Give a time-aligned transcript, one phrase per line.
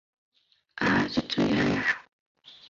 [0.77, 1.07] 啊！
[1.09, 1.83] 就这样喔